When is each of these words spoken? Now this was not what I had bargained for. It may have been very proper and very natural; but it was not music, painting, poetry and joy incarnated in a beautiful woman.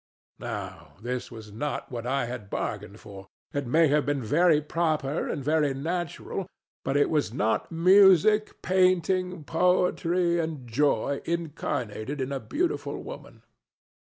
Now 0.39 0.95
this 1.03 1.29
was 1.29 1.51
not 1.51 1.91
what 1.91 2.07
I 2.07 2.25
had 2.25 2.49
bargained 2.49 2.99
for. 2.99 3.27
It 3.53 3.67
may 3.67 3.87
have 3.89 4.03
been 4.03 4.23
very 4.23 4.59
proper 4.59 5.27
and 5.29 5.43
very 5.43 5.75
natural; 5.75 6.47
but 6.83 6.97
it 6.97 7.07
was 7.07 7.31
not 7.31 7.71
music, 7.71 8.63
painting, 8.63 9.43
poetry 9.43 10.39
and 10.39 10.67
joy 10.67 11.21
incarnated 11.25 12.19
in 12.19 12.31
a 12.31 12.39
beautiful 12.39 13.03
woman. 13.03 13.43